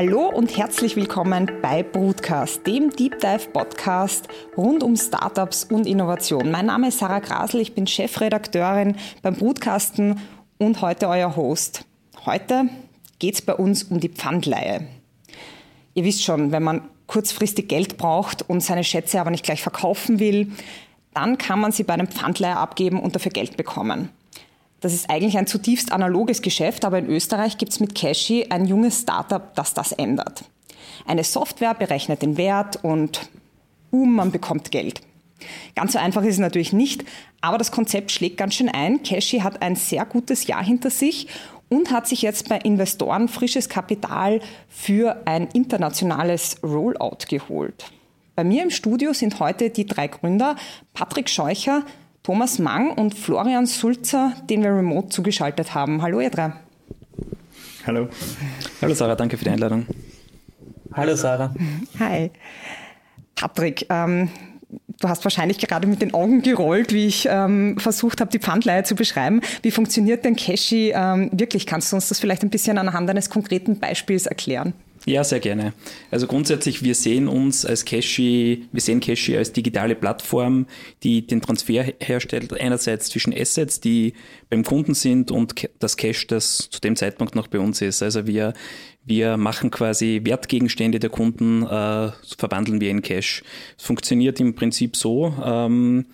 [0.00, 6.52] Hallo und herzlich willkommen bei Broadcast, dem Deep Dive Podcast rund um Startups und Innovation.
[6.52, 10.20] Mein Name ist Sarah Grasel, ich bin Chefredakteurin beim Broadcasten
[10.56, 11.84] und heute euer Host.
[12.24, 12.68] Heute
[13.18, 14.86] geht es bei uns um die Pfandleihe.
[15.94, 20.20] Ihr wisst schon, wenn man kurzfristig Geld braucht und seine Schätze aber nicht gleich verkaufen
[20.20, 20.52] will,
[21.12, 24.10] dann kann man sie bei einem Pfandleiher abgeben und dafür Geld bekommen.
[24.80, 28.64] Das ist eigentlich ein zutiefst analoges Geschäft, aber in Österreich gibt es mit Cashy ein
[28.64, 30.44] junges Startup, das das ändert.
[31.06, 33.28] Eine Software berechnet den Wert und
[33.90, 35.00] boom, man bekommt Geld.
[35.74, 37.04] Ganz so einfach ist es natürlich nicht,
[37.40, 39.02] aber das Konzept schlägt ganz schön ein.
[39.02, 41.28] Cashy hat ein sehr gutes Jahr hinter sich
[41.68, 47.92] und hat sich jetzt bei Investoren frisches Kapital für ein internationales Rollout geholt.
[48.34, 50.56] Bei mir im Studio sind heute die drei Gründer,
[50.92, 51.84] Patrick Scheucher,
[52.28, 56.02] Thomas Mang und Florian Sulzer, den wir remote zugeschaltet haben.
[56.02, 56.52] Hallo ihr drei.
[57.86, 58.10] Hallo.
[58.82, 59.86] Hallo Sarah, danke für die Einladung.
[60.92, 61.54] Hallo Sarah.
[61.98, 62.30] Hi.
[63.34, 64.28] Patrick, ähm,
[65.00, 68.82] du hast wahrscheinlich gerade mit den Augen gerollt, wie ich ähm, versucht habe, die Pfandleihe
[68.82, 69.40] zu beschreiben.
[69.62, 71.64] Wie funktioniert denn Cashy ähm, wirklich?
[71.64, 74.74] Kannst du uns das vielleicht ein bisschen anhand eines konkreten Beispiels erklären?
[75.08, 75.72] Ja, sehr gerne.
[76.10, 80.66] Also grundsätzlich, wir sehen uns als Cashy, wir sehen Cashy als digitale Plattform,
[81.02, 84.12] die den Transfer herstellt, einerseits zwischen Assets, die
[84.50, 88.02] beim Kunden sind und das Cash, das zu dem Zeitpunkt noch bei uns ist.
[88.02, 88.52] Also wir,
[89.06, 93.42] wir machen quasi Wertgegenstände der Kunden, äh, verwandeln wir in Cash.
[93.78, 96.04] Es funktioniert im Prinzip so, ähm,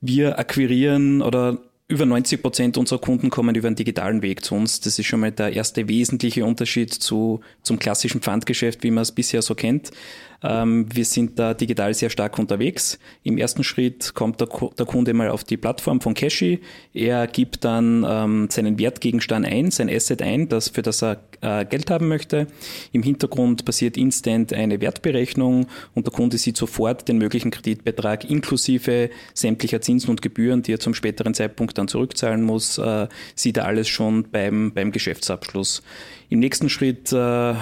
[0.00, 4.80] wir akquirieren oder über 90 Prozent unserer Kunden kommen über einen digitalen Weg zu uns.
[4.80, 9.12] Das ist schon mal der erste wesentliche Unterschied zu, zum klassischen Pfandgeschäft, wie man es
[9.12, 9.90] bisher so kennt.
[10.44, 12.98] Ähm, wir sind da digital sehr stark unterwegs.
[13.22, 16.60] Im ersten Schritt kommt der, der Kunde mal auf die Plattform von Cashy.
[16.92, 21.64] Er gibt dann ähm, seinen Wertgegenstand ein, sein Asset ein, das, für das er äh,
[21.64, 22.46] Geld haben möchte.
[22.92, 29.08] Im Hintergrund passiert instant eine Wertberechnung und der Kunde sieht sofort den möglichen Kreditbetrag inklusive
[29.32, 33.66] sämtlicher Zinsen und Gebühren, die er zum späteren Zeitpunkt dann zurückzahlen muss, äh, sieht er
[33.66, 35.82] alles schon beim, beim Geschäftsabschluss.
[36.30, 37.54] Im nächsten Schritt äh,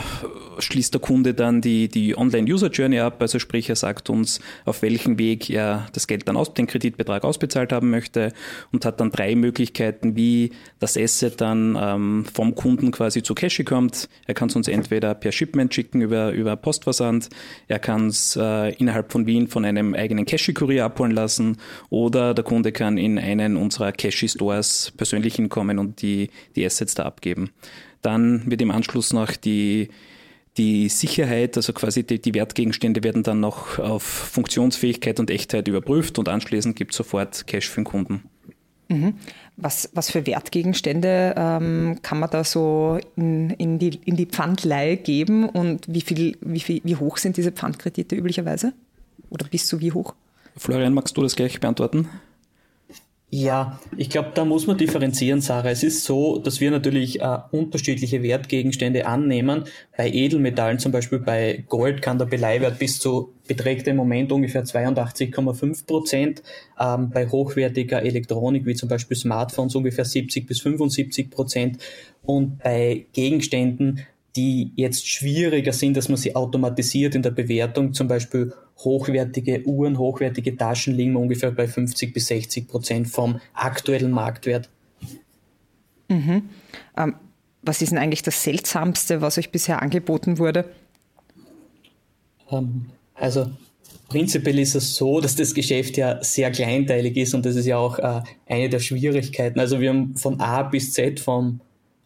[0.58, 5.18] schließt der Kunde dann die, die Online-User-Journey ab, also sprich, er sagt uns, auf welchem
[5.18, 8.32] Weg er das Geld dann aus, den Kreditbetrag ausbezahlt haben möchte
[8.70, 13.62] und hat dann drei Möglichkeiten, wie das Asset dann ähm, vom Kunden quasi zu Cash
[13.64, 14.08] kommt.
[14.26, 17.28] Er kann es uns entweder per Shipment schicken über, über Postversand,
[17.68, 21.58] er kann es äh, innerhalb von Wien von einem eigenen Cashy-Kurier abholen lassen
[21.90, 27.04] oder der Kunde kann in einen unserer Cashy-Stores persönlich hinkommen und die, die Assets da
[27.04, 27.50] abgeben.
[28.02, 29.88] Dann wird im Anschluss noch die,
[30.56, 36.18] die Sicherheit, also quasi die, die, Wertgegenstände werden dann noch auf Funktionsfähigkeit und Echtheit überprüft
[36.18, 38.22] und anschließend gibt es sofort Cash für den Kunden.
[38.88, 39.14] Mhm.
[39.56, 44.96] Was, was für Wertgegenstände ähm, kann man da so in, in, die, in die Pfandleihe
[44.96, 48.72] geben und wie, viel, wie, viel, wie hoch sind diese Pfandkredite üblicherweise?
[49.30, 50.14] Oder bis zu wie hoch?
[50.56, 52.08] Florian, magst du das gleich beantworten?
[53.34, 55.70] Ja, ich glaube, da muss man differenzieren, Sarah.
[55.70, 59.64] Es ist so, dass wir natürlich äh, unterschiedliche Wertgegenstände annehmen.
[59.96, 64.64] Bei Edelmetallen, zum Beispiel bei Gold, kann der Beleihwert bis zu, beträgt im Moment ungefähr
[64.64, 66.42] 82,5 Prozent.
[66.78, 71.78] Ähm, bei hochwertiger Elektronik, wie zum Beispiel Smartphones, ungefähr 70 bis 75 Prozent.
[72.22, 74.06] Und bei Gegenständen,
[74.36, 79.98] die jetzt schwieriger sind, dass man sie automatisiert in der Bewertung, zum Beispiel hochwertige Uhren,
[79.98, 84.70] hochwertige Taschen liegen ungefähr bei 50 bis 60 Prozent vom aktuellen Marktwert.
[86.08, 86.48] Mhm.
[86.96, 87.14] Ähm,
[87.62, 90.64] was ist denn eigentlich das Seltsamste, was euch bisher angeboten wurde?
[92.50, 93.50] Ähm, also
[94.08, 97.78] prinzipiell ist es so, dass das Geschäft ja sehr kleinteilig ist und das ist ja
[97.78, 99.60] auch äh, eine der Schwierigkeiten.
[99.60, 101.60] Also wir haben von A bis Z, vom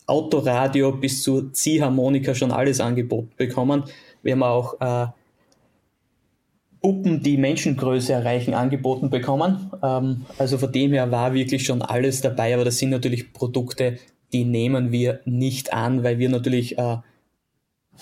[0.07, 3.85] Autoradio bis zur Ziehharmonika schon alles angeboten bekommen.
[4.23, 5.07] Wir haben auch äh,
[6.81, 9.71] Puppen, die Menschengröße erreichen, angeboten bekommen.
[9.83, 13.99] Ähm, also von dem her war wirklich schon alles dabei, aber das sind natürlich Produkte,
[14.33, 16.99] die nehmen wir nicht an, weil wir natürlich äh,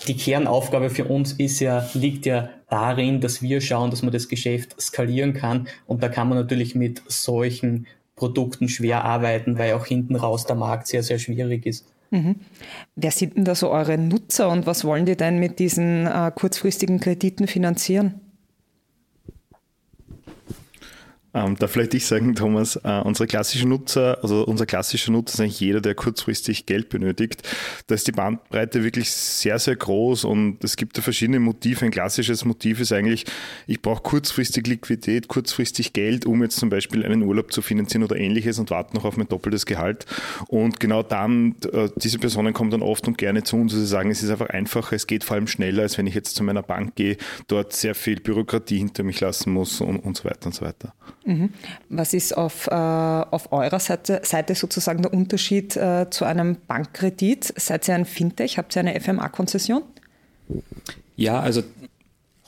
[0.07, 4.27] die Kernaufgabe für uns ist ja, liegt ja darin, dass wir schauen, dass man das
[4.27, 5.67] Geschäft skalieren kann.
[5.87, 10.55] Und da kann man natürlich mit solchen Produkten schwer arbeiten, weil auch hinten raus der
[10.55, 11.85] Markt sehr, sehr schwierig ist.
[12.11, 12.35] Mhm.
[12.95, 16.31] Wer sind denn da so eure Nutzer und was wollen die denn mit diesen äh,
[16.33, 18.24] kurzfristigen Krediten finanzieren?
[21.35, 25.41] Ähm, da vielleicht ich sagen, Thomas, äh, unsere klassischen Nutzer, also unser klassischer Nutzer ist
[25.41, 27.43] eigentlich jeder, der kurzfristig Geld benötigt.
[27.87, 31.83] Da ist die Bandbreite wirklich sehr, sehr groß und es gibt da verschiedene Motive.
[31.83, 33.25] Ein klassisches Motiv ist eigentlich,
[33.67, 38.15] ich brauche kurzfristig Liquidität, kurzfristig Geld, um jetzt zum Beispiel einen Urlaub zu finanzieren oder
[38.15, 40.05] ähnliches und warte noch auf mein doppeltes Gehalt.
[40.47, 43.87] Und genau dann, äh, diese Personen kommen dann oft und gerne zu uns und sie
[43.87, 46.45] sagen, es ist einfach einfacher, es geht vor allem schneller, als wenn ich jetzt zu
[46.45, 47.17] meiner Bank gehe,
[47.47, 50.93] dort sehr viel Bürokratie hinter mich lassen muss und, und so weiter und so weiter.
[51.25, 51.49] Mhm.
[51.89, 57.53] Was ist auf, äh, auf eurer Seite, Seite sozusagen der Unterschied äh, zu einem Bankkredit?
[57.59, 58.57] Seid ihr ein Fintech?
[58.57, 59.81] Habt ihr eine FMA-Konzession?
[61.15, 61.63] Ja, also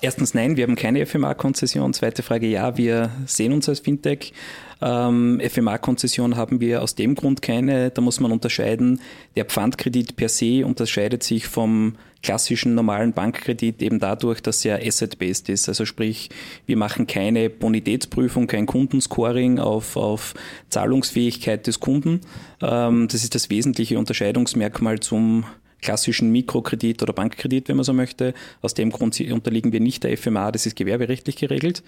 [0.01, 1.93] erstens nein, wir haben keine FMA-Konzession.
[1.93, 4.33] Zweite Frage, ja, wir sehen uns als Fintech.
[4.81, 7.89] Ähm, FMA-Konzession haben wir aus dem Grund keine.
[7.89, 9.01] Da muss man unterscheiden.
[9.35, 15.49] Der Pfandkredit per se unterscheidet sich vom klassischen normalen Bankkredit eben dadurch, dass er asset-based
[15.49, 15.69] ist.
[15.69, 16.29] Also sprich,
[16.65, 20.33] wir machen keine Bonitätsprüfung, kein Kundenscoring auf, auf
[20.69, 22.21] Zahlungsfähigkeit des Kunden.
[22.61, 25.45] Ähm, das ist das wesentliche Unterscheidungsmerkmal zum
[25.81, 28.33] klassischen Mikrokredit oder Bankkredit, wenn man so möchte.
[28.61, 31.83] Aus dem Grund unterliegen wir nicht der FMA, das ist gewerberechtlich geregelt.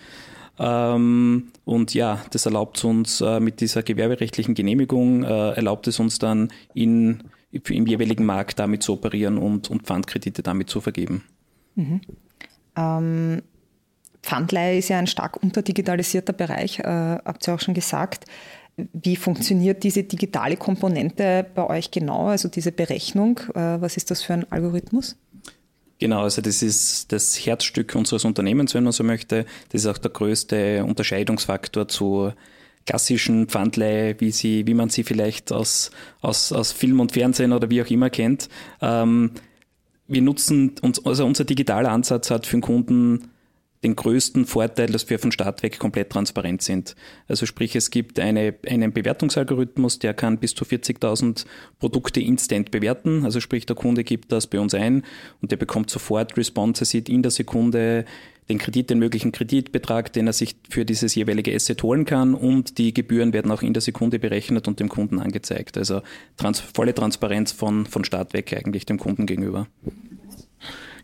[0.59, 6.19] Ähm, und ja, das erlaubt uns äh, mit dieser gewerberechtlichen Genehmigung, äh, erlaubt es uns
[6.19, 11.24] dann in, im jeweiligen Markt damit zu operieren und, und Pfandkredite damit zu vergeben.
[11.75, 12.01] Mhm.
[12.75, 13.41] Ähm,
[14.21, 18.25] Pfandleihe ist ja ein stark unterdigitalisierter Bereich, äh, habt ihr auch schon gesagt.
[18.93, 23.39] Wie funktioniert diese digitale Komponente bei euch genau, also diese Berechnung?
[23.53, 25.17] Äh, was ist das für ein Algorithmus?
[25.99, 29.45] Genau, also das ist das Herzstück unseres Unternehmens, wenn man so möchte.
[29.69, 32.31] Das ist auch der größte Unterscheidungsfaktor zu
[32.85, 35.91] klassischen Pfandleihe, wie sie, wie man sie vielleicht aus,
[36.21, 38.49] aus, aus Film und Fernsehen oder wie auch immer kennt.
[38.81, 39.31] Ähm,
[40.07, 43.29] wir nutzen uns, also unser digitaler Ansatz hat für den Kunden
[43.83, 46.95] den größten Vorteil, dass wir von Start weg komplett transparent sind.
[47.27, 51.45] Also sprich, es gibt eine, einen Bewertungsalgorithmus, der kann bis zu 40.000
[51.79, 53.23] Produkte instant bewerten.
[53.23, 55.03] Also sprich, der Kunde gibt das bei uns ein
[55.41, 58.03] und der bekommt sofort Response, sieht in der Sekunde
[58.49, 62.79] den Kredit, den möglichen Kreditbetrag, den er sich für dieses jeweilige Asset holen kann und
[62.79, 65.77] die Gebühren werden auch in der Sekunde berechnet und dem Kunden angezeigt.
[65.77, 66.01] Also
[66.35, 69.67] trans volle Transparenz von, von Start weg eigentlich dem Kunden gegenüber.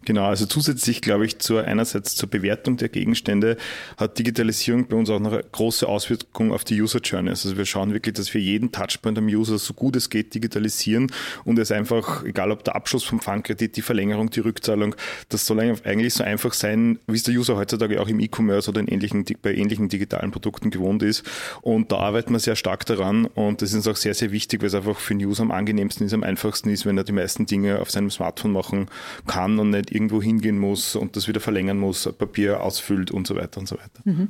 [0.05, 3.57] Genau, also zusätzlich glaube ich zur einerseits zur Bewertung der Gegenstände
[3.97, 7.29] hat Digitalisierung bei uns auch noch eine große Auswirkung auf die User Journey.
[7.29, 11.11] Also wir schauen wirklich, dass wir jeden Touchpoint am User so gut es geht digitalisieren
[11.43, 14.95] und es einfach, egal ob der Abschluss vom Pfandkredit, die Verlängerung, die Rückzahlung,
[15.29, 18.81] das soll eigentlich so einfach sein, wie es der User heutzutage auch im E-Commerce oder
[18.81, 21.23] in ähnlichen, bei ähnlichen digitalen Produkten gewohnt ist.
[21.61, 24.61] Und da arbeiten wir sehr stark daran und das ist uns auch sehr, sehr wichtig,
[24.61, 27.11] weil es einfach für den User am angenehmsten ist, am einfachsten ist, wenn er die
[27.11, 28.87] meisten Dinge auf seinem Smartphone machen
[29.25, 33.35] kann und nicht irgendwo hingehen muss und das wieder verlängern muss, Papier ausfüllt und so
[33.35, 34.01] weiter und so weiter.
[34.03, 34.29] Mhm.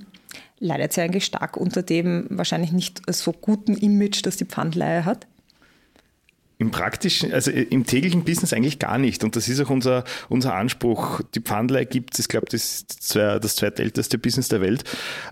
[0.59, 5.27] Leidet sie eigentlich stark unter dem wahrscheinlich nicht so guten Image, das die Pfandleihe hat?
[6.65, 9.23] Im praktischen, also im täglichen Business eigentlich gar nicht.
[9.23, 11.21] Und das ist auch unser, unser Anspruch.
[11.35, 14.83] Die Pfandleihe gibt es, ich glaube, das das zweitälteste Business der Welt,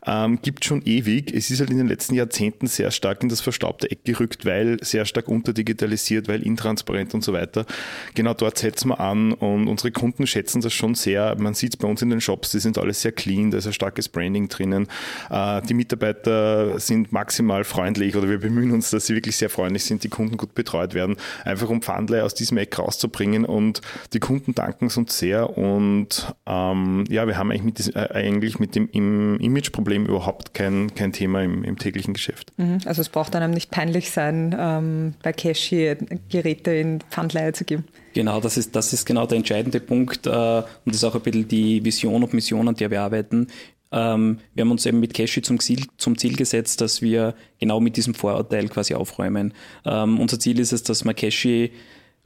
[0.05, 1.33] ähm, gibt schon ewig.
[1.33, 4.77] Es ist halt in den letzten Jahrzehnten sehr stark in das verstaubte Eck gerückt, weil
[4.83, 7.65] sehr stark unterdigitalisiert, weil intransparent und so weiter.
[8.13, 11.35] Genau dort setzen wir an und unsere Kunden schätzen das schon sehr.
[11.39, 13.65] Man sieht es bei uns in den Shops, die sind alles sehr clean, da ist
[13.65, 14.87] ein starkes Branding drinnen.
[15.31, 19.83] Äh, die Mitarbeiter sind maximal freundlich oder wir bemühen uns, dass sie wirklich sehr freundlich
[19.83, 23.81] sind, die Kunden gut betreut werden einfach um Pfandleihe aus diesem Eck rauszubringen und
[24.13, 28.09] die Kunden danken es uns sehr und ähm, ja, wir haben eigentlich mit, diesem, äh,
[28.13, 32.51] eigentlich mit dem im Imageproblem überhaupt kein, kein Thema im, im täglichen Geschäft.
[32.57, 32.79] Mhm.
[32.85, 35.95] Also es braucht einem nicht peinlich sein, ähm, bei Cashy
[36.29, 37.85] Geräte in Pfandleihe zu geben.
[38.13, 41.21] Genau, das ist, das ist genau der entscheidende Punkt äh, und das ist auch ein
[41.21, 43.47] bisschen die Vision und Mission, an der wir arbeiten.
[43.93, 47.79] Ähm, wir haben uns eben mit Cashy zum Ziel, zum Ziel gesetzt, dass wir genau
[47.79, 49.53] mit diesem Vorurteil quasi aufräumen.
[49.85, 51.71] Ähm, unser Ziel ist es, dass man Cashy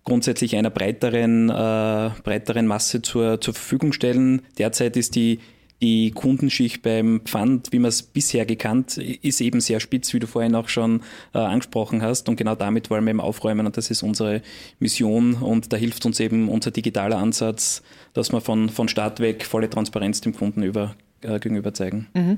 [0.06, 4.42] grundsätzlich einer breiteren, äh, breiteren Masse zur, zur Verfügung stellen.
[4.58, 5.40] Derzeit ist die
[5.82, 10.26] die Kundenschicht beim Pfand, wie man es bisher gekannt, ist eben sehr spitz, wie du
[10.26, 11.02] vorhin auch schon
[11.34, 12.30] äh, angesprochen hast.
[12.30, 14.42] Und genau damit wollen wir eben aufräumen und das ist unsere
[14.80, 17.84] Mission und da hilft uns eben unser digitaler Ansatz,
[18.14, 22.08] dass wir von, von Start weg volle Transparenz dem Kunden über, äh, gegenüber zeigen.
[22.14, 22.38] Mhm.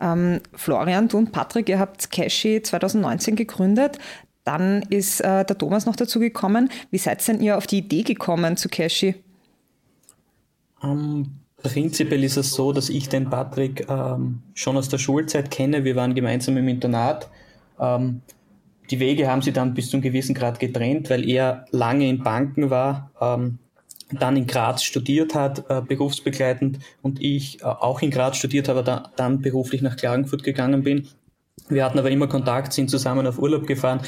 [0.00, 3.98] Ähm, Florian, du und Patrick, ihr habt Cashy 2019 gegründet.
[4.44, 6.68] Dann ist äh, der Thomas noch dazu gekommen.
[6.90, 9.14] Wie seid denn ihr auf die Idee gekommen zu Cashy?
[10.82, 11.30] Um, ähm,
[11.62, 15.84] prinzipiell ist es so, dass ich den Patrick ähm, schon aus der Schulzeit kenne.
[15.84, 17.30] Wir waren gemeinsam im Internat.
[17.80, 18.20] Ähm,
[18.90, 22.22] die Wege haben sie dann bis zu einem gewissen Grad getrennt, weil er lange in
[22.22, 23.58] Banken war, ähm,
[24.10, 28.82] dann in Graz studiert hat, äh, berufsbegleitend, und ich äh, auch in Graz studiert habe,
[28.82, 31.08] da, dann beruflich nach Klagenfurt gegangen bin.
[31.68, 34.00] Wir hatten aber immer Kontakt, sind zusammen auf Urlaub gefahren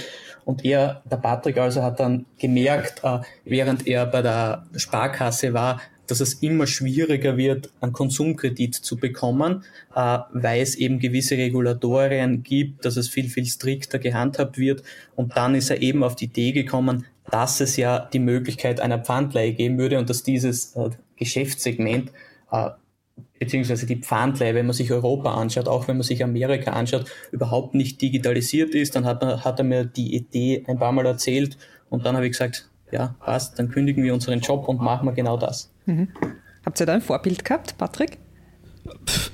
[0.45, 5.81] und er, der Patrick, also hat dann gemerkt, äh, während er bei der Sparkasse war,
[6.07, 12.43] dass es immer schwieriger wird, einen Konsumkredit zu bekommen, äh, weil es eben gewisse Regulatorien
[12.43, 14.83] gibt, dass es viel, viel strikter gehandhabt wird.
[15.15, 18.99] Und dann ist er eben auf die Idee gekommen, dass es ja die Möglichkeit einer
[18.99, 22.13] Pfandleihe geben würde und dass dieses äh, Geschäftssegment
[22.53, 22.71] äh,
[23.39, 27.75] beziehungsweise die Pfandleihe, wenn man sich Europa anschaut, auch wenn man sich Amerika anschaut, überhaupt
[27.75, 28.97] nicht digitalisiert ist.
[28.97, 31.57] Dann hat, hat er mir die Idee ein paar Mal erzählt
[31.89, 35.12] und dann habe ich gesagt, ja, passt, dann kündigen wir unseren Job und machen wir
[35.12, 35.71] genau das.
[35.87, 36.09] Mhm.
[36.64, 38.19] Habt ihr da ein Vorbild gehabt, Patrick?
[39.07, 39.31] Pff,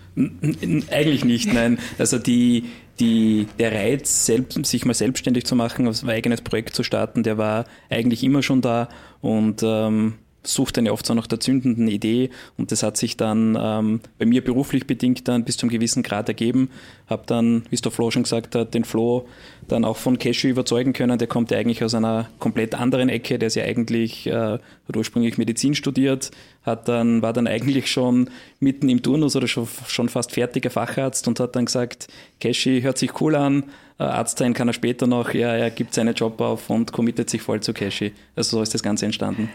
[0.91, 1.79] eigentlich nicht, nein.
[1.99, 2.65] Also die,
[3.01, 7.39] die, der Reiz, selbst, sich mal selbstständig zu machen, ein eigenes Projekt zu starten, der
[7.39, 8.89] war eigentlich immer schon da
[9.21, 13.17] und ähm, sucht dann ja oft so nach der zündenden Idee und das hat sich
[13.17, 16.71] dann ähm, bei mir beruflich bedingt dann bis zum gewissen Grad ergeben.
[17.07, 19.27] Habe dann, wie es der Flo schon gesagt hat, den Flo
[19.69, 21.19] dann auch von Cashew überzeugen können.
[21.19, 23.39] Der kommt ja eigentlich aus einer komplett anderen Ecke.
[23.39, 26.31] Der ist ja eigentlich, äh, hat ursprünglich Medizin studiert,
[26.65, 28.29] hat dann, war dann eigentlich schon
[28.61, 32.09] mitten im Turnus oder schon, schon fast fertiger Facharzt und hat dann gesagt,
[32.41, 33.65] Cashew hört sich cool an,
[33.99, 37.43] Arzt sein kann er später noch, ja, er gibt seinen Job auf und committet sich
[37.43, 38.13] voll zu Cashy.
[38.35, 39.51] Also so ist das Ganze entstanden.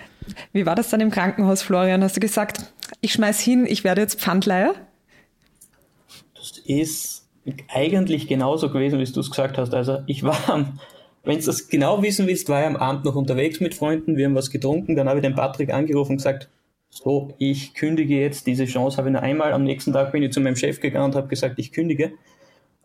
[0.53, 2.03] Wie war das dann im Krankenhaus, Florian?
[2.03, 4.75] Hast du gesagt, ich schmeiß hin, ich werde jetzt Pfandleiher?
[6.36, 7.27] Das ist
[7.74, 9.74] eigentlich genauso gewesen, wie du es gesagt hast.
[9.74, 10.65] Also ich war
[11.27, 14.25] wenn du das genau wissen willst, war ich am Abend noch unterwegs mit Freunden, wir
[14.25, 16.50] haben was getrunken, dann habe ich den Patrick angerufen und gesagt,
[16.89, 20.32] so, ich kündige jetzt, diese Chance habe ich nur einmal, am nächsten Tag bin ich
[20.32, 22.13] zu meinem Chef gegangen und habe gesagt, ich kündige.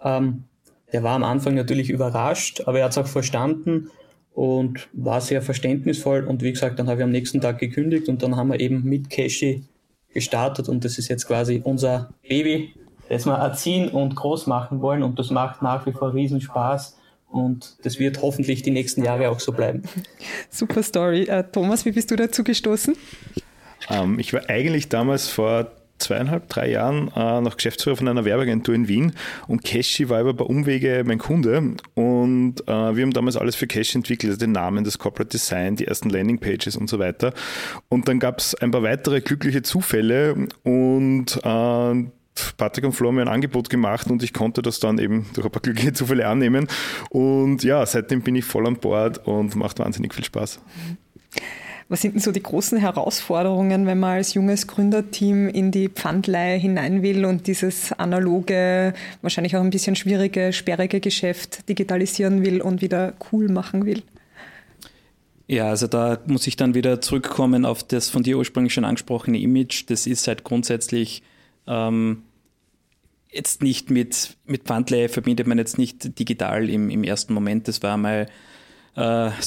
[0.02, 0.42] Ähm,
[0.92, 3.90] der war am Anfang natürlich überrascht, aber er hat es auch verstanden
[4.34, 6.24] und war sehr verständnisvoll.
[6.24, 8.84] Und wie gesagt, dann habe ich am nächsten Tag gekündigt und dann haben wir eben
[8.84, 9.64] mit Cashy
[10.12, 12.74] gestartet und das ist jetzt quasi unser Baby,
[13.08, 16.98] das wir erziehen und groß machen wollen und das macht nach wie vor riesen Spaß.
[17.30, 19.82] Und das wird hoffentlich die nächsten Jahre auch so bleiben.
[20.50, 21.28] Super Story.
[21.30, 22.94] Uh, Thomas, wie bist du dazu gestoßen?
[23.88, 25.70] Ähm, ich war eigentlich damals vor
[26.02, 29.12] zweieinhalb, drei Jahren äh, noch Geschäftsführer von einer Werbeagentur in Wien
[29.48, 33.96] und Cashy war über Umwege mein Kunde und äh, wir haben damals alles für Cashy
[33.96, 37.32] entwickelt, also den Namen, das Corporate Design, die ersten Landingpages und so weiter.
[37.88, 42.04] Und dann gab es ein paar weitere glückliche Zufälle und äh,
[42.56, 45.46] Patrick und Flo haben mir ein Angebot gemacht und ich konnte das dann eben durch
[45.46, 46.66] ein paar glückliche Zufälle annehmen.
[47.10, 50.60] Und ja, seitdem bin ich voll an Bord und macht wahnsinnig viel Spaß.
[51.92, 56.56] Was sind denn so die großen Herausforderungen, wenn man als junges Gründerteam in die Pfandleihe
[56.56, 62.80] hinein will und dieses analoge, wahrscheinlich auch ein bisschen schwierige, sperrige Geschäft digitalisieren will und
[62.80, 64.02] wieder cool machen will?
[65.46, 69.38] Ja, also da muss ich dann wieder zurückkommen auf das von dir ursprünglich schon angesprochene
[69.38, 69.84] Image.
[69.88, 71.22] Das ist halt grundsätzlich
[71.66, 72.22] ähm,
[73.30, 77.68] jetzt nicht mit, mit Pfandleihe verbindet man jetzt nicht digital im, im ersten Moment.
[77.68, 78.28] Das war mal
[78.96, 79.00] äh,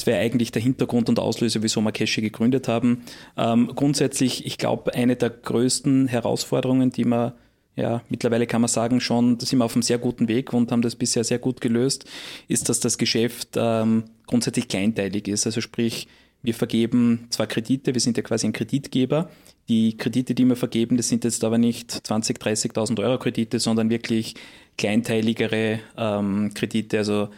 [0.04, 3.02] wäre eigentlich der Hintergrund und Auslöser, wieso wir Cache gegründet haben.
[3.36, 7.34] Ähm, grundsätzlich, ich glaube, eine der größten Herausforderungen, die wir
[7.76, 10.80] ja, mittlerweile kann man sagen, schon, sind wir auf einem sehr guten Weg und haben
[10.80, 12.06] das bisher sehr gut gelöst,
[12.48, 15.44] ist, dass das Geschäft ähm, grundsätzlich kleinteilig ist.
[15.44, 16.08] Also sprich,
[16.42, 19.28] wir vergeben zwar Kredite, wir sind ja quasi ein Kreditgeber.
[19.68, 23.90] Die Kredite, die wir vergeben, das sind jetzt aber nicht 20.000, 30.000 Euro Kredite, sondern
[23.90, 24.36] wirklich
[24.78, 26.98] kleinteiligere ähm, Kredite.
[26.98, 27.28] Also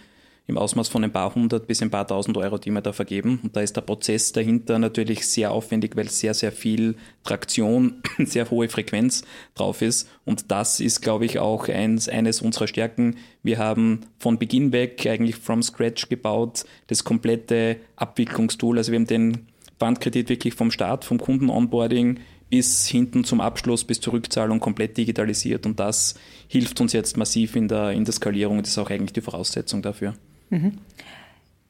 [0.49, 3.38] im Ausmaß von ein paar hundert bis ein paar tausend Euro, die wir da vergeben.
[3.43, 8.50] Und da ist der Prozess dahinter natürlich sehr aufwendig, weil sehr, sehr viel Traktion, sehr
[8.50, 9.25] hohe Frequenz
[9.55, 10.09] drauf ist.
[10.25, 13.17] Und das ist, glaube ich, auch eins, eines unserer Stärken.
[13.43, 18.78] Wir haben von Beginn weg eigentlich from scratch gebaut, das komplette Abwicklungstool.
[18.78, 24.00] Also wir haben den Bandkredit wirklich vom Start, vom Kunden-Onboarding bis hinten zum Abschluss, bis
[24.00, 25.67] zur Rückzahlung komplett digitalisiert.
[25.67, 26.14] Und das
[26.49, 28.62] hilft uns jetzt massiv in der, in der Skalierung.
[28.62, 30.14] Das ist auch eigentlich die Voraussetzung dafür.
[30.50, 30.78] Mhm.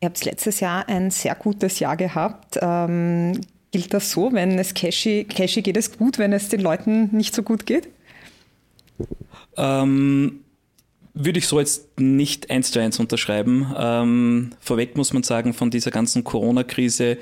[0.00, 2.58] Ihr habt letztes Jahr ein sehr gutes Jahr gehabt.
[2.60, 3.40] Ähm,
[3.72, 7.34] gilt das so, wenn es Cashy, Cashy geht es gut, wenn es den Leuten nicht
[7.34, 7.88] so gut geht?
[9.56, 10.40] Ähm,
[11.14, 13.74] würde ich so jetzt nicht eins zu eins unterschreiben.
[13.76, 17.18] Ähm, vorweg muss man sagen, von dieser ganzen Corona-Krise,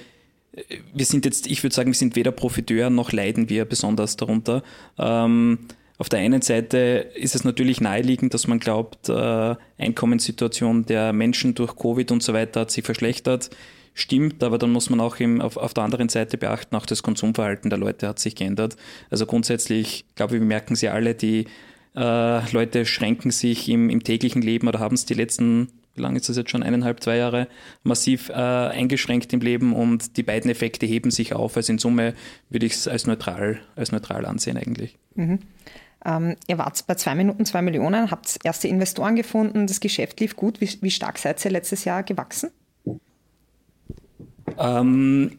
[0.53, 0.63] äh,
[0.95, 4.63] wir sind jetzt, ich würde sagen, wir sind weder Profiteur noch leiden wir besonders darunter.
[4.99, 5.61] Ähm,
[5.99, 11.55] auf der einen Seite ist es natürlich naheliegend, dass man glaubt, äh, Einkommenssituation der Menschen
[11.55, 13.51] durch Covid und so weiter hat sich verschlechtert.
[13.95, 17.03] Stimmt, aber dann muss man auch im, auf, auf der anderen Seite beachten, auch das
[17.03, 18.77] Konsumverhalten der Leute hat sich geändert.
[19.09, 21.47] Also grundsätzlich, glaube ich, wir merken sie alle, die
[21.97, 26.19] äh, Leute schränken sich im, im täglichen Leben oder haben es die letzten wie lange
[26.19, 27.49] ist das jetzt schon, eineinhalb, zwei Jahre,
[27.83, 31.57] massiv äh, eingeschränkt im Leben und die beiden Effekte heben sich auf.
[31.57, 32.15] Also in Summe
[32.51, 34.99] würde ich es als neutral, als neutral ansehen eigentlich.
[35.15, 35.39] Mhm.
[36.07, 40.37] Ähm, ihr wart bei zwei Minuten zwei Millionen, habt erste Investoren gefunden, das Geschäft lief
[40.37, 40.61] gut.
[40.61, 42.51] Wie, wie stark seid ihr letztes Jahr gewachsen?
[44.57, 45.39] Ähm,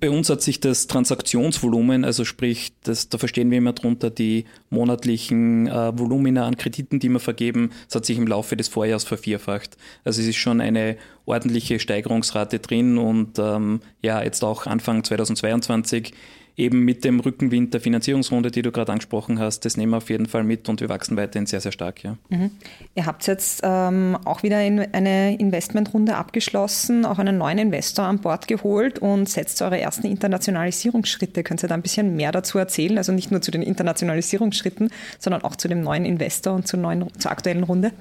[0.00, 4.46] bei uns hat sich das Transaktionsvolumen, also sprich, das, da verstehen wir immer drunter die
[4.68, 9.04] monatlichen äh, Volumina an Krediten, die wir vergeben, das hat sich im Laufe des Vorjahres
[9.04, 9.76] vervierfacht.
[10.02, 16.12] Also es ist schon eine ordentliche Steigerungsrate drin und ähm, ja, jetzt auch Anfang 2022
[16.56, 20.10] eben mit dem Rückenwind der Finanzierungsrunde, die du gerade angesprochen hast, das nehmen wir auf
[20.10, 22.02] jeden Fall mit und wir wachsen weiterhin sehr, sehr stark.
[22.02, 22.16] Ja.
[22.28, 22.50] Mhm.
[22.94, 28.18] Ihr habt jetzt ähm, auch wieder in eine Investmentrunde abgeschlossen, auch einen neuen Investor an
[28.18, 31.42] Bord geholt und setzt eure ersten Internationalisierungsschritte.
[31.42, 32.98] Könnt ihr da ein bisschen mehr dazu erzählen?
[32.98, 37.06] Also nicht nur zu den Internationalisierungsschritten, sondern auch zu dem neuen Investor und zur, neuen,
[37.18, 37.92] zur aktuellen Runde?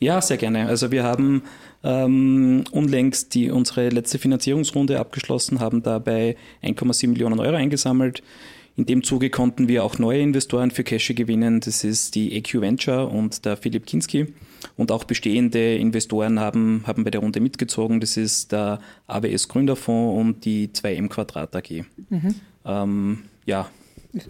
[0.00, 0.66] Ja, sehr gerne.
[0.66, 1.42] Also wir haben
[1.84, 8.22] ähm, unlängst die, unsere letzte Finanzierungsrunde abgeschlossen, haben dabei 1,7 Millionen Euro eingesammelt.
[8.76, 11.60] In dem Zuge konnten wir auch neue Investoren für Cache gewinnen.
[11.60, 14.32] Das ist die EQ Venture und der Philipp Kinski.
[14.76, 18.00] Und auch bestehende Investoren haben, haben bei der Runde mitgezogen.
[18.00, 21.84] Das ist der AWS Gründerfonds und die 2M Quadrat AG.
[22.08, 22.34] Mhm.
[22.64, 23.68] Ähm, ja,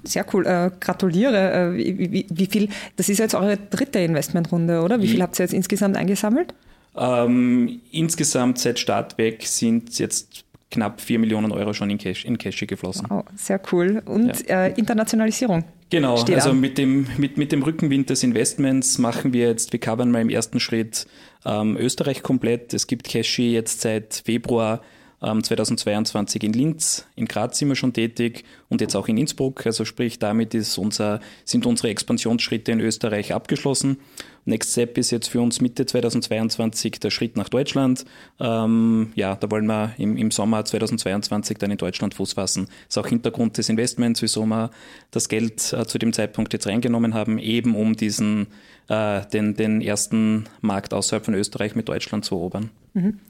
[0.04, 0.46] sehr cool.
[0.46, 1.72] Äh, gratuliere.
[1.74, 5.00] Äh, wie, wie, wie, viel, das ist jetzt eure dritte Investmentrunde, oder?
[5.00, 6.54] Wie viel habt ihr jetzt insgesamt eingesammelt?
[6.96, 12.38] Ähm, insgesamt seit Start weg sind jetzt knapp 4 Millionen Euro schon in Cash, in
[12.38, 13.06] Cash geflossen.
[13.08, 14.02] Wow, sehr cool.
[14.04, 14.66] Und ja.
[14.66, 15.64] äh, Internationalisierung.
[15.90, 20.12] Genau, also mit dem, mit, mit dem Rückenwind des Investments machen wir jetzt, wir covern
[20.12, 21.06] mal im ersten Schritt
[21.44, 22.72] ähm, Österreich komplett.
[22.72, 24.82] Es gibt Cashy jetzt seit Februar
[25.20, 29.66] 2022 ähm, in Linz, in Graz sind wir schon tätig und jetzt auch in Innsbruck.
[29.66, 33.98] Also sprich, damit ist unser, sind unsere Expansionsschritte in Österreich abgeschlossen.
[34.46, 38.06] Next Step ist jetzt für uns Mitte 2022 der Schritt nach Deutschland.
[38.38, 42.68] Ähm, ja, da wollen wir im, im, Sommer 2022 dann in Deutschland Fuß fassen.
[42.88, 44.70] Ist auch Hintergrund des Investments, wieso wir
[45.10, 48.46] das Geld äh, zu dem Zeitpunkt jetzt reingenommen haben, eben um diesen,
[48.88, 52.70] äh, den, den ersten Markt außerhalb von Österreich mit Deutschland zu erobern.
[52.94, 53.20] Mhm.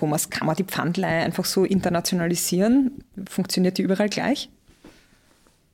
[0.00, 3.04] Thomas, kann man die Pfandleihe einfach so internationalisieren?
[3.28, 4.48] Funktioniert die überall gleich?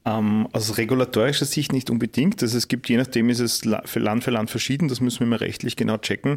[0.07, 2.41] Ähm, aus regulatorischer Sicht nicht unbedingt.
[2.41, 5.27] Also es gibt, je nachdem ist es für Land für Land verschieden, das müssen wir
[5.27, 6.37] mal rechtlich genau checken.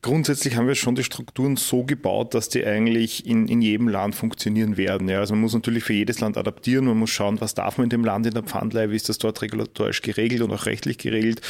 [0.00, 4.14] Grundsätzlich haben wir schon die Strukturen so gebaut, dass die eigentlich in, in jedem Land
[4.14, 5.06] funktionieren werden.
[5.10, 7.84] Ja, also man muss natürlich für jedes Land adaptieren, man muss schauen, was darf man
[7.84, 10.96] in dem Land in der Pfandleihe, wie ist das dort regulatorisch geregelt und auch rechtlich
[10.96, 11.42] geregelt.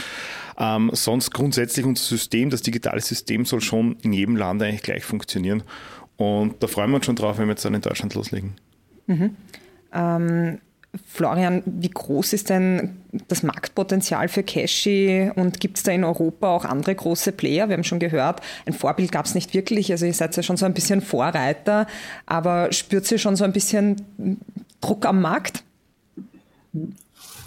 [0.58, 5.04] Ähm, sonst grundsätzlich unser System, das digitale System soll schon in jedem Land eigentlich gleich
[5.04, 5.62] funktionieren.
[6.16, 8.54] Und da freuen wir uns schon drauf, wenn wir jetzt dann in Deutschland loslegen.
[9.06, 9.36] Mhm.
[9.92, 10.58] Ähm,
[11.06, 12.96] Florian, wie groß ist denn
[13.28, 17.68] das Marktpotenzial für Cashy und gibt es da in Europa auch andere große Player?
[17.68, 20.56] Wir haben schon gehört, ein Vorbild gab es nicht wirklich, also ihr seid ja schon
[20.56, 21.86] so ein bisschen Vorreiter,
[22.26, 23.96] aber spürt ihr schon so ein bisschen
[24.80, 25.62] Druck am Markt?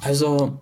[0.02, 0.60] Also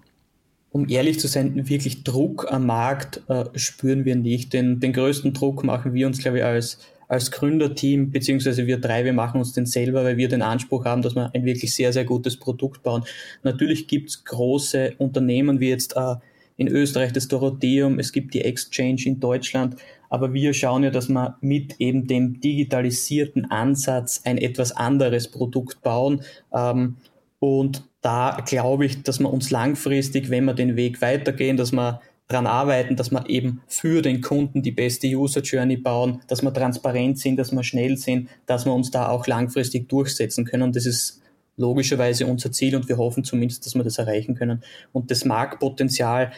[0.72, 4.54] um ehrlich zu sein, wirklich Druck am Markt äh, spüren wir nicht.
[4.54, 6.80] Den, den größten Druck machen wir uns, glaube ich, als,
[7.12, 11.02] als Gründerteam, beziehungsweise wir drei, wir machen uns den selber, weil wir den Anspruch haben,
[11.02, 13.04] dass wir ein wirklich sehr, sehr gutes Produkt bauen.
[13.44, 16.16] Natürlich gibt's große Unternehmen wie jetzt äh,
[16.56, 19.76] in Österreich das Dorotheum, es gibt die Exchange in Deutschland,
[20.10, 25.82] aber wir schauen ja, dass wir mit eben dem digitalisierten Ansatz ein etwas anderes Produkt
[25.82, 26.22] bauen.
[26.54, 26.96] Ähm,
[27.40, 32.00] und da glaube ich, dass wir uns langfristig, wenn wir den Weg weitergehen, dass wir
[32.32, 36.54] daran arbeiten, dass wir eben für den Kunden die beste User Journey bauen, dass wir
[36.54, 40.72] transparent sind, dass wir schnell sind, dass wir uns da auch langfristig durchsetzen können.
[40.72, 41.22] Das ist
[41.58, 44.64] logischerweise unser Ziel und wir hoffen zumindest, dass wir das erreichen können.
[44.92, 46.32] Und das Marktpotenzial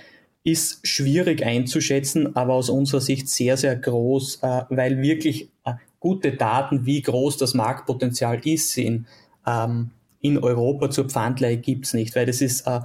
[0.43, 6.34] ist schwierig einzuschätzen, aber aus unserer Sicht sehr, sehr groß, äh, weil wirklich äh, gute
[6.34, 9.06] Daten, wie groß das Marktpotenzial ist, sind.
[9.47, 12.82] Ähm, in Europa zur Pfandleihe gibt's nicht, weil das ist, äh,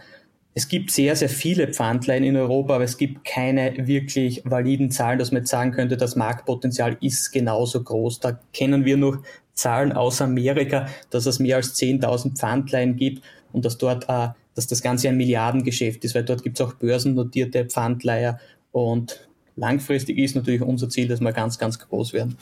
[0.59, 5.21] es gibt sehr, sehr viele Pfandleihen in Europa, aber es gibt keine wirklich validen Zahlen,
[5.21, 8.19] dass man jetzt sagen könnte, das Marktpotenzial ist genauso groß.
[8.19, 9.19] Da kennen wir noch
[9.55, 14.67] Zahlen aus Amerika, dass es mehr als 10.000 Pfandleihen gibt und dass dort, äh, dass
[14.67, 18.41] das Ganze ein Milliardengeschäft ist, weil dort gibt's auch börsennotierte Pfandleiher
[18.73, 22.37] und langfristig ist natürlich unser Ziel, dass wir ganz, ganz groß werden.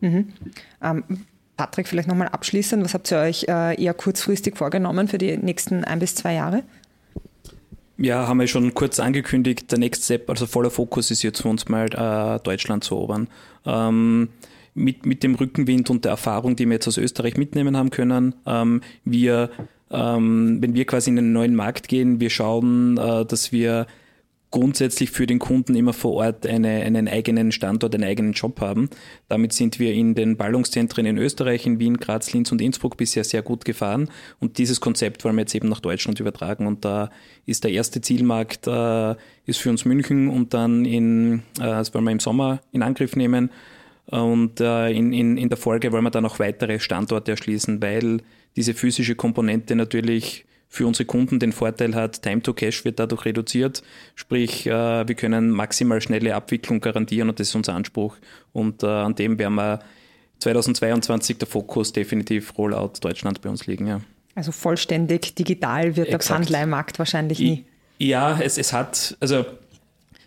[0.00, 0.34] Mhm.
[0.82, 1.02] Ähm,
[1.56, 5.84] Patrick, vielleicht nochmal abschließend, was habt ihr euch äh, eher kurzfristig vorgenommen für die nächsten
[5.84, 6.62] ein bis zwei Jahre?
[8.00, 11.48] Ja, haben wir schon kurz angekündigt, der Next Step, also voller Fokus ist jetzt für
[11.48, 13.26] uns mal äh, Deutschland zu erobern.
[13.66, 14.28] Ähm,
[14.74, 18.36] mit, mit dem Rückenwind und der Erfahrung, die wir jetzt aus Österreich mitnehmen haben können,
[18.46, 19.50] ähm, wir,
[19.90, 23.88] ähm, wenn wir quasi in einen neuen Markt gehen, wir schauen, äh, dass wir
[24.50, 28.88] grundsätzlich für den Kunden immer vor Ort eine, einen eigenen Standort, einen eigenen Job haben.
[29.28, 33.24] Damit sind wir in den Ballungszentren in Österreich, in Wien, Graz, Linz und Innsbruck bisher
[33.24, 34.10] sehr gut gefahren.
[34.40, 36.66] Und dieses Konzept wollen wir jetzt eben nach Deutschland übertragen.
[36.66, 37.10] Und da
[37.44, 42.04] ist der erste Zielmarkt äh, ist für uns München und dann in, äh, das wollen
[42.04, 43.50] wir im Sommer in Angriff nehmen.
[44.06, 48.22] Und äh, in, in, in der Folge wollen wir dann auch weitere Standorte erschließen, weil
[48.56, 53.24] diese physische Komponente natürlich für unsere Kunden den Vorteil hat, Time to Cash wird dadurch
[53.24, 53.82] reduziert.
[54.14, 58.16] Sprich, äh, wir können maximal schnelle Abwicklung garantieren und das ist unser Anspruch.
[58.52, 59.80] Und äh, an dem werden wir
[60.40, 63.86] 2022 der Fokus definitiv Rollout Deutschland bei uns liegen.
[63.86, 64.00] Ja.
[64.34, 66.10] Also vollständig digital wird Exakt.
[66.10, 67.64] der Pfandleihmarkt wahrscheinlich nie.
[67.98, 69.44] Ja, es, es hat, also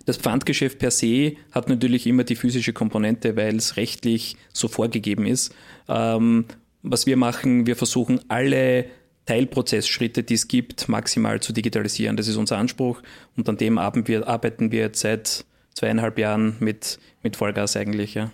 [0.05, 5.25] das Pfandgeschäft per se hat natürlich immer die physische Komponente, weil es rechtlich so vorgegeben
[5.25, 5.53] ist.
[5.87, 6.45] Ähm,
[6.83, 8.85] was wir machen, wir versuchen alle
[9.25, 12.17] Teilprozessschritte, die es gibt, maximal zu digitalisieren.
[12.17, 13.01] Das ist unser Anspruch
[13.37, 18.15] und an dem arbeiten wir jetzt seit zweieinhalb Jahren mit, mit Vollgas eigentlich.
[18.15, 18.31] Ja.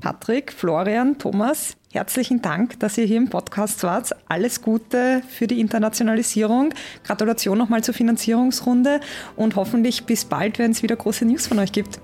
[0.00, 4.14] Patrick, Florian, Thomas, herzlichen Dank, dass ihr hier im Podcast wart.
[4.28, 6.74] Alles Gute für die Internationalisierung.
[7.04, 9.00] Gratulation nochmal zur Finanzierungsrunde
[9.36, 12.00] und hoffentlich bis bald, wenn es wieder große News von euch gibt.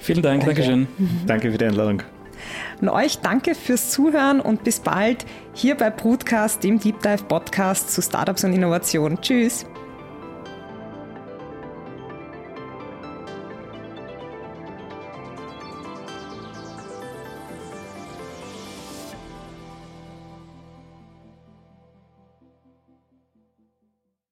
[0.00, 0.62] Vielen Dank, Danke.
[0.62, 0.88] Dankeschön.
[1.26, 2.02] Danke für die Einladung.
[2.80, 7.92] Und euch danke fürs Zuhören und bis bald hier bei Broadcast, dem Deep Dive Podcast
[7.92, 9.20] zu Startups und Innovation.
[9.20, 9.66] Tschüss.